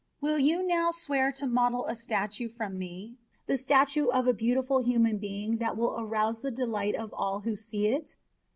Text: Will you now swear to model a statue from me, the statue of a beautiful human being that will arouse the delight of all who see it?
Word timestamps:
Will 0.19 0.39
you 0.39 0.65
now 0.65 0.89
swear 0.89 1.31
to 1.33 1.45
model 1.45 1.85
a 1.85 1.95
statue 1.95 2.49
from 2.49 2.79
me, 2.79 3.17
the 3.45 3.55
statue 3.55 4.07
of 4.07 4.25
a 4.25 4.33
beautiful 4.33 4.79
human 4.79 5.19
being 5.19 5.57
that 5.57 5.77
will 5.77 5.95
arouse 5.95 6.41
the 6.41 6.49
delight 6.49 6.95
of 6.95 7.13
all 7.13 7.41
who 7.41 7.55
see 7.55 7.85
it? 7.85 8.15